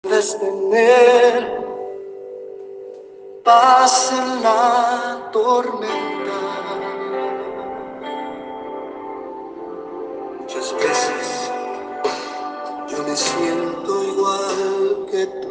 Puedes 0.00 0.38
tener 0.38 1.66
paz 3.44 4.12
en 4.12 4.42
la 4.44 5.28
tormenta. 5.32 6.38
Muchas 10.38 10.72
veces 10.74 11.50
yo 12.86 13.02
me 13.02 13.16
siento 13.16 14.04
igual 14.04 15.06
que 15.10 15.26
tú. 15.26 15.48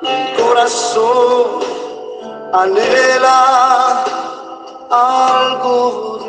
Mi 0.00 0.42
corazón 0.42 1.60
anhela 2.54 4.04
algo 4.90 6.25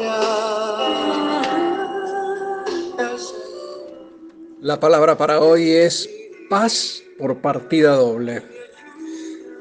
La 4.62 4.80
palabra 4.80 5.16
para 5.16 5.40
hoy 5.40 5.70
es 5.70 6.10
paz 6.50 7.04
por 7.20 7.38
partida 7.38 7.96
doble. 7.96 8.42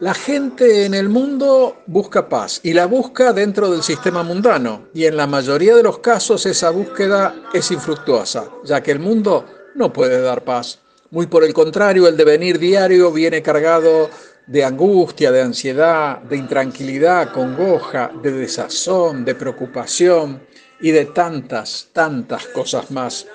La 0.01 0.15
gente 0.15 0.87
en 0.87 0.95
el 0.95 1.11
mundo 1.11 1.83
busca 1.87 2.31
paz 2.31 2.61
y 2.63 2.73
la 2.73 2.87
busca 2.87 3.35
dentro 3.35 3.71
del 3.71 3.83
sistema 3.83 4.23
mundano 4.23 4.89
y 4.95 5.05
en 5.05 5.19
la 5.19 5.27
mayoría 5.27 5.77
de 5.77 5.83
los 5.83 5.99
casos 5.99 6.47
esa 6.47 6.71
búsqueda 6.71 7.35
es 7.53 7.71
infructuosa, 7.71 8.49
ya 8.65 8.83
que 8.83 8.93
el 8.93 8.99
mundo 8.99 9.45
no 9.75 9.93
puede 9.93 10.19
dar 10.23 10.45
paz. 10.45 10.79
Muy 11.11 11.27
por 11.27 11.45
el 11.45 11.53
contrario, 11.53 12.09
el 12.09 12.17
devenir 12.17 12.59
diario 12.59 13.13
viene 13.13 13.43
cargado 13.43 14.09
de 14.47 14.65
angustia, 14.65 15.31
de 15.31 15.43
ansiedad, 15.43 16.23
de 16.23 16.39
intranquilidad, 16.39 17.33
congoja, 17.33 18.11
de 18.23 18.33
desazón, 18.33 19.27
de 19.27 19.35
preocupación 19.35 20.41
y 20.81 20.91
de 20.91 21.05
tantas, 21.05 21.89
tantas 21.93 22.47
cosas 22.47 22.91
más. 22.91 23.27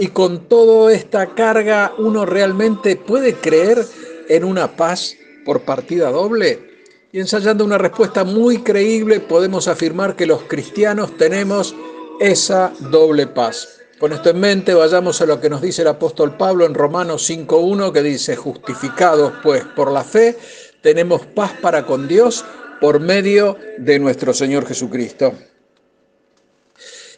Y 0.00 0.08
con 0.08 0.48
toda 0.48 0.94
esta 0.94 1.34
carga, 1.34 1.92
¿uno 1.98 2.24
realmente 2.24 2.96
puede 2.96 3.34
creer 3.34 3.84
en 4.30 4.44
una 4.44 4.74
paz 4.74 5.14
por 5.44 5.60
partida 5.60 6.10
doble? 6.10 6.58
Y 7.12 7.20
ensayando 7.20 7.66
una 7.66 7.76
respuesta 7.76 8.24
muy 8.24 8.62
creíble, 8.62 9.20
podemos 9.20 9.68
afirmar 9.68 10.16
que 10.16 10.24
los 10.24 10.44
cristianos 10.44 11.18
tenemos 11.18 11.74
esa 12.18 12.72
doble 12.90 13.26
paz. 13.26 13.68
Con 13.98 14.14
esto 14.14 14.30
en 14.30 14.40
mente, 14.40 14.72
vayamos 14.72 15.20
a 15.20 15.26
lo 15.26 15.38
que 15.38 15.50
nos 15.50 15.60
dice 15.60 15.82
el 15.82 15.88
apóstol 15.88 16.34
Pablo 16.34 16.64
en 16.64 16.72
Romanos 16.72 17.28
5.1, 17.28 17.92
que 17.92 18.02
dice, 18.02 18.36
justificados 18.36 19.34
pues 19.42 19.64
por 19.76 19.92
la 19.92 20.02
fe, 20.02 20.38
tenemos 20.80 21.26
paz 21.26 21.52
para 21.60 21.84
con 21.84 22.08
Dios 22.08 22.42
por 22.80 23.00
medio 23.00 23.58
de 23.76 23.98
nuestro 23.98 24.32
Señor 24.32 24.66
Jesucristo. 24.66 25.34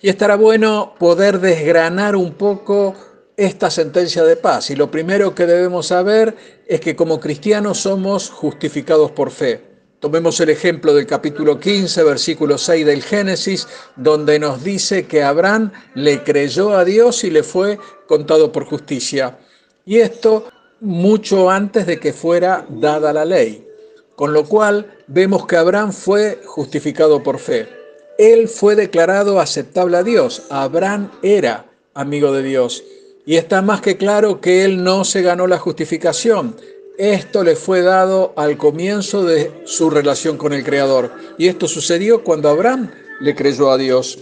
Y 0.04 0.08
estará 0.08 0.34
bueno 0.34 0.96
poder 0.98 1.38
desgranar 1.38 2.16
un 2.16 2.32
poco 2.32 2.96
esta 3.36 3.70
sentencia 3.70 4.24
de 4.24 4.34
paz. 4.34 4.68
Y 4.70 4.74
lo 4.74 4.90
primero 4.90 5.32
que 5.32 5.46
debemos 5.46 5.86
saber 5.86 6.34
es 6.66 6.80
que 6.80 6.96
como 6.96 7.20
cristianos 7.20 7.78
somos 7.78 8.28
justificados 8.28 9.12
por 9.12 9.30
fe. 9.30 9.60
Tomemos 10.00 10.40
el 10.40 10.50
ejemplo 10.50 10.92
del 10.92 11.06
capítulo 11.06 11.60
15, 11.60 12.02
versículo 12.02 12.58
6 12.58 12.84
del 12.84 13.04
Génesis, 13.04 13.68
donde 13.94 14.40
nos 14.40 14.64
dice 14.64 15.06
que 15.06 15.22
Abraham 15.22 15.70
le 15.94 16.24
creyó 16.24 16.72
a 16.76 16.84
Dios 16.84 17.22
y 17.22 17.30
le 17.30 17.44
fue 17.44 17.78
contado 18.08 18.50
por 18.50 18.64
justicia. 18.64 19.38
Y 19.86 19.98
esto 19.98 20.48
mucho 20.80 21.48
antes 21.48 21.86
de 21.86 22.00
que 22.00 22.12
fuera 22.12 22.66
dada 22.68 23.12
la 23.12 23.24
ley. 23.24 23.68
Con 24.16 24.32
lo 24.32 24.46
cual 24.46 24.98
vemos 25.06 25.46
que 25.46 25.56
Abraham 25.56 25.92
fue 25.92 26.40
justificado 26.44 27.22
por 27.22 27.38
fe 27.38 27.81
él 28.18 28.48
fue 28.48 28.74
declarado 28.76 29.40
aceptable 29.40 29.96
a 29.96 30.02
Dios. 30.02 30.42
Abraham 30.50 31.10
era 31.22 31.66
amigo 31.94 32.32
de 32.32 32.42
Dios. 32.42 32.84
Y 33.24 33.36
está 33.36 33.62
más 33.62 33.80
que 33.80 33.96
claro 33.96 34.40
que 34.40 34.64
él 34.64 34.82
no 34.82 35.04
se 35.04 35.22
ganó 35.22 35.46
la 35.46 35.58
justificación. 35.58 36.56
Esto 36.98 37.42
le 37.42 37.56
fue 37.56 37.82
dado 37.82 38.32
al 38.36 38.56
comienzo 38.56 39.24
de 39.24 39.62
su 39.64 39.90
relación 39.90 40.36
con 40.36 40.52
el 40.52 40.64
Creador. 40.64 41.12
Y 41.38 41.48
esto 41.48 41.68
sucedió 41.68 42.22
cuando 42.22 42.48
Abraham 42.48 42.90
le 43.20 43.34
creyó 43.34 43.70
a 43.70 43.78
Dios. 43.78 44.18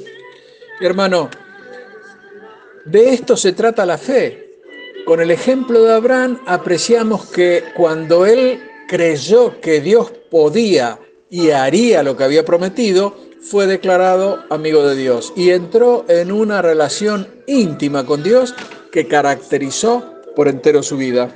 Hermano, 0.81 1.31
de 2.84 3.12
esto 3.12 3.37
se 3.37 3.53
trata 3.53 3.87
la 3.87 3.98
fe. 3.98 4.60
Con 5.04 5.20
el 5.20 5.31
ejemplo 5.31 5.82
de 5.82 5.94
Abraham 5.94 6.41
apreciamos 6.47 7.26
que 7.26 7.64
cuando 7.75 8.26
él 8.26 8.60
creyó 8.87 9.60
que 9.60 9.81
Dios 9.81 10.12
podía 10.31 10.98
y 11.31 11.50
haría 11.50 12.03
lo 12.03 12.16
que 12.16 12.25
había 12.25 12.44
prometido, 12.44 13.16
fue 13.40 13.66
declarado 13.66 14.44
amigo 14.50 14.86
de 14.86 14.96
Dios 14.96 15.32
y 15.36 15.50
entró 15.50 16.04
en 16.08 16.30
una 16.30 16.62
relación 16.62 17.28
íntima 17.46 18.04
con 18.04 18.22
Dios 18.22 18.54
que 18.92 19.08
caracterizó 19.08 20.14
por 20.36 20.48
entero 20.48 20.82
su 20.82 20.96
vida. 20.96 21.34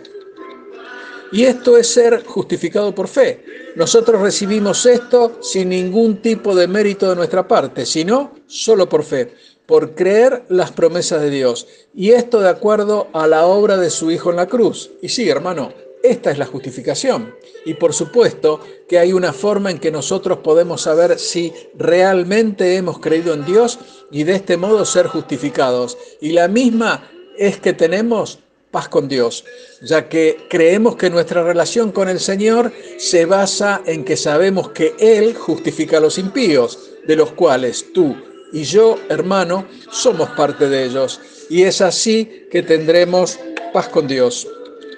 Y 1.32 1.44
esto 1.44 1.76
es 1.76 1.88
ser 1.88 2.24
justificado 2.24 2.94
por 2.94 3.08
fe. 3.08 3.44
Nosotros 3.74 4.22
recibimos 4.22 4.86
esto 4.86 5.38
sin 5.42 5.70
ningún 5.70 6.18
tipo 6.22 6.54
de 6.54 6.68
mérito 6.68 7.10
de 7.10 7.16
nuestra 7.16 7.48
parte, 7.48 7.86
sino 7.86 8.34
solo 8.46 8.88
por 8.88 9.02
fe, 9.02 9.34
por 9.66 9.96
creer 9.96 10.44
las 10.48 10.70
promesas 10.70 11.22
de 11.22 11.30
Dios. 11.30 11.66
Y 11.92 12.12
esto 12.12 12.40
de 12.40 12.50
acuerdo 12.50 13.08
a 13.12 13.26
la 13.26 13.46
obra 13.46 13.76
de 13.76 13.90
su 13.90 14.12
Hijo 14.12 14.30
en 14.30 14.36
la 14.36 14.46
cruz. 14.46 14.92
Y 15.02 15.08
sí, 15.08 15.28
hermano, 15.28 15.72
esta 16.04 16.30
es 16.30 16.36
la 16.36 16.44
justificación. 16.44 17.34
Y 17.64 17.74
por 17.74 17.94
supuesto 17.94 18.60
que 18.86 18.98
hay 18.98 19.14
una 19.14 19.32
forma 19.32 19.70
en 19.70 19.78
que 19.78 19.90
nosotros 19.90 20.38
podemos 20.38 20.82
saber 20.82 21.18
si 21.18 21.52
realmente 21.74 22.76
hemos 22.76 22.98
creído 22.98 23.32
en 23.32 23.46
Dios 23.46 23.78
y 24.10 24.24
de 24.24 24.34
este 24.34 24.58
modo 24.58 24.84
ser 24.84 25.06
justificados. 25.06 25.96
Y 26.20 26.32
la 26.32 26.46
misma 26.46 27.10
es 27.38 27.58
que 27.58 27.72
tenemos 27.72 28.38
paz 28.70 28.88
con 28.88 29.08
Dios, 29.08 29.46
ya 29.80 30.08
que 30.10 30.46
creemos 30.50 30.96
que 30.96 31.08
nuestra 31.08 31.42
relación 31.42 31.90
con 31.90 32.10
el 32.10 32.20
Señor 32.20 32.70
se 32.98 33.24
basa 33.24 33.80
en 33.86 34.04
que 34.04 34.18
sabemos 34.18 34.72
que 34.72 34.94
Él 34.98 35.34
justifica 35.34 35.96
a 35.96 36.00
los 36.00 36.18
impíos, 36.18 36.90
de 37.06 37.16
los 37.16 37.32
cuales 37.32 37.92
tú 37.94 38.14
y 38.52 38.64
yo, 38.64 38.98
hermano, 39.08 39.66
somos 39.90 40.28
parte 40.30 40.68
de 40.68 40.84
ellos. 40.84 41.20
Y 41.48 41.62
es 41.62 41.80
así 41.80 42.46
que 42.50 42.62
tendremos 42.62 43.38
paz 43.72 43.88
con 43.88 44.06
Dios. 44.06 44.46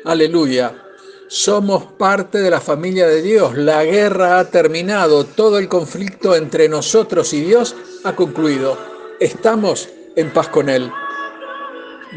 Aleluya. 0.05 0.86
Somos 1.29 1.85
parte 1.85 2.39
de 2.39 2.51
la 2.51 2.61
familia 2.61 3.09
de 3.09 3.21
Dios. 3.21 3.57
La 3.57 3.85
guerra 3.85 4.39
ha 4.39 4.49
terminado. 4.49 5.25
Todo 5.25 5.59
el 5.59 5.69
conflicto 5.69 6.37
entre 6.37 6.69
nosotros 6.69 7.33
y 7.33 7.41
Dios 7.41 7.75
ha 8.05 8.15
concluido. 8.15 8.79
Estamos 9.19 9.89
en 10.15 10.33
paz 10.33 10.49
con 10.49 10.69
Él. 10.69 10.91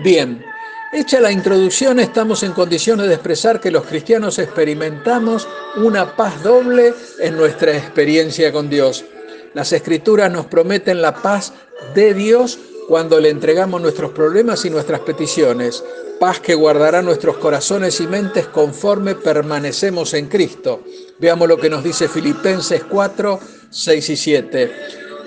Bien, 0.04 0.46
hecha 0.94 1.20
la 1.20 1.32
introducción, 1.32 2.00
estamos 2.00 2.44
en 2.44 2.54
condiciones 2.54 3.08
de 3.08 3.16
expresar 3.16 3.60
que 3.60 3.72
los 3.72 3.86
cristianos 3.86 4.38
experimentamos 4.38 5.48
una 5.78 6.16
paz 6.16 6.44
doble 6.44 6.94
en 7.20 7.36
nuestra 7.36 7.76
experiencia 7.76 8.52
con 8.52 8.70
Dios. 8.70 9.04
Las 9.56 9.74
escrituras 9.74 10.32
nos 10.32 10.46
prometen 10.46 11.02
la 11.02 11.16
paz 11.16 11.54
de 11.96 12.14
Dios 12.14 12.60
cuando 12.88 13.20
le 13.20 13.30
entregamos 13.30 13.82
nuestros 13.82 14.12
problemas 14.12 14.66
y 14.66 14.70
nuestras 14.70 15.00
peticiones, 15.02 15.84
paz 16.20 16.40
que 16.40 16.54
guardará 16.54 17.02
nuestros 17.02 17.38
corazones 17.38 18.00
y 18.02 18.08
mentes 18.08 18.48
conforme 18.48 19.16
permanecemos 19.16 20.14
en 20.14 20.28
Cristo. 20.28 20.84
Veamos 21.18 21.48
lo 21.48 21.58
que 21.58 21.70
nos 21.70 21.84
dice 21.84 22.08
Filipenses 22.08 22.84
4, 22.84 23.40
6 23.70 24.10
y 24.10 24.18
7. 24.18 24.72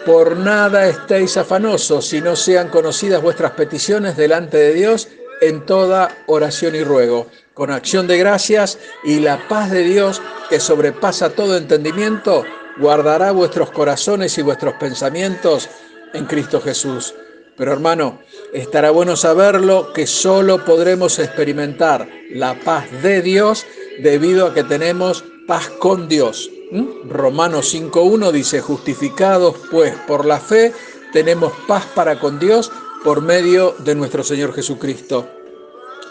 Por 0.05 0.37
nada 0.37 0.89
estéis 0.89 1.37
afanosos, 1.37 2.07
si 2.07 2.21
no 2.21 2.37
sean 2.37 2.69
conocidas 2.69 3.23
vuestras 3.23 3.53
peticiones 3.53 4.17
delante 4.17 4.59
de 4.59 4.75
Dios 4.75 5.09
en 5.41 5.65
toda 5.65 6.25
oración 6.27 6.75
y 6.75 6.85
ruego, 6.85 7.27
con 7.55 7.71
acción 7.71 8.07
de 8.07 8.19
gracias 8.19 8.79
y 9.05 9.21
la 9.21 9.49
paz 9.49 9.71
de 9.71 9.83
Dios 9.83 10.21
que 10.51 10.61
sobrepasa 10.61 11.31
todo 11.31 11.57
entendimiento, 11.57 12.45
guardará 12.79 13.33
vuestros 13.33 13.71
corazones 13.71 14.37
y 14.39 14.43
vuestros 14.43 14.75
pensamientos 14.75 15.69
en 16.13 16.27
Cristo 16.27 16.61
Jesús. 16.61 17.15
Pero 17.63 17.75
hermano, 17.75 18.19
estará 18.53 18.91
bueno 18.91 19.15
saberlo 19.15 19.93
que 19.93 20.09
solo 20.09 20.65
podremos 20.65 21.21
experimentar 21.21 22.09
la 22.33 22.59
paz 22.59 22.87
de 23.05 23.23
Dios 23.23 23.65
debido 24.01 24.49
a 24.49 24.53
que 24.53 24.65
tenemos 24.65 25.25
paz 25.47 25.69
con 25.79 26.09
Dios. 26.09 26.51
¿Mm? 26.73 27.09
Romanos 27.09 27.73
5.1 27.73 28.33
dice, 28.33 28.61
justificados 28.61 29.55
pues 29.71 29.95
por 30.09 30.27
la 30.27 30.41
fe, 30.41 30.73
tenemos 31.13 31.53
paz 31.69 31.87
para 31.95 32.19
con 32.19 32.41
Dios 32.41 32.73
por 33.05 33.21
medio 33.21 33.77
de 33.79 33.95
nuestro 33.95 34.25
Señor 34.25 34.53
Jesucristo. 34.53 35.29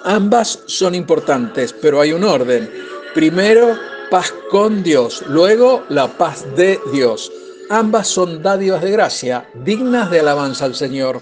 Ambas 0.06 0.64
son 0.68 0.96
importantes, 0.96 1.74
pero 1.74 2.00
hay 2.00 2.14
un 2.14 2.24
orden. 2.24 2.72
Primero, 3.14 3.78
paz 4.10 4.34
con 4.50 4.84
Dios, 4.84 5.26
luego 5.28 5.84
la 5.90 6.08
paz 6.08 6.46
de 6.56 6.80
Dios. 6.94 7.30
Ambas 7.70 8.08
son 8.08 8.42
dádivas 8.42 8.82
de 8.82 8.92
gracia, 8.92 9.50
dignas 9.54 10.10
de 10.10 10.22
alabanza 10.22 10.64
al 10.64 10.76
Señor. 10.76 11.22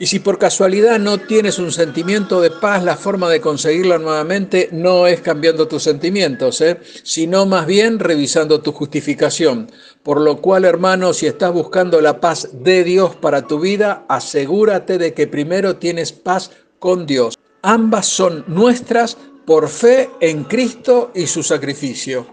Y 0.00 0.06
si 0.06 0.20
por 0.20 0.38
casualidad 0.38 1.00
no 1.00 1.18
tienes 1.18 1.58
un 1.58 1.72
sentimiento 1.72 2.40
de 2.40 2.50
paz, 2.50 2.84
la 2.84 2.96
forma 2.96 3.28
de 3.28 3.40
conseguirla 3.40 3.98
nuevamente 3.98 4.68
no 4.70 5.08
es 5.08 5.20
cambiando 5.20 5.66
tus 5.66 5.82
sentimientos, 5.82 6.60
¿eh? 6.60 6.78
sino 7.02 7.46
más 7.46 7.66
bien 7.66 7.98
revisando 7.98 8.60
tu 8.60 8.72
justificación. 8.72 9.70
Por 10.04 10.20
lo 10.20 10.40
cual, 10.40 10.64
hermano, 10.64 11.12
si 11.12 11.26
estás 11.26 11.52
buscando 11.52 12.00
la 12.00 12.20
paz 12.20 12.48
de 12.52 12.84
Dios 12.84 13.16
para 13.16 13.46
tu 13.46 13.58
vida, 13.58 14.04
asegúrate 14.08 14.98
de 14.98 15.14
que 15.14 15.26
primero 15.26 15.76
tienes 15.76 16.12
paz 16.12 16.52
con 16.78 17.04
Dios. 17.04 17.36
Ambas 17.62 18.06
son 18.06 18.44
nuestras 18.46 19.16
por 19.44 19.68
fe 19.68 20.10
en 20.20 20.44
Cristo 20.44 21.10
y 21.12 21.26
su 21.26 21.42
sacrificio. 21.42 22.26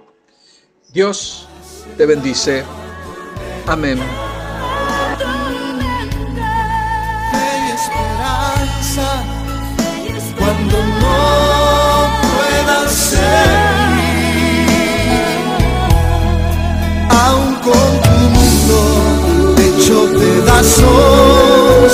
Dios 0.93 1.47
te 1.97 2.05
bendice. 2.05 2.63
Amén. 3.65 4.24
cuando 10.37 10.77
no 11.01 12.09
pueda 12.21 12.87
ser. 12.87 13.19
Aún 17.09 17.55
con 17.55 18.01
tu 18.03 18.15
mundo 18.35 19.55
hecho 19.57 20.07
pedazos, 20.17 21.91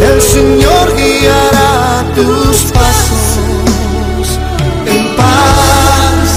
el 0.00 0.22
Señor 0.22 0.96
guiará 0.96 2.04
tus 2.14 2.72
pasos 2.72 4.38
en 4.86 5.14
paz 5.16 6.30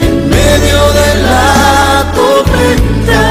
en 0.00 0.28
medio 0.28 0.80
de 0.92 1.22
la 1.22 2.12
tormenta. 2.14 3.22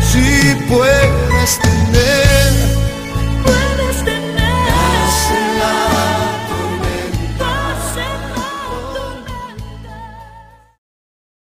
Si 0.00 0.54
puedes 0.66 1.60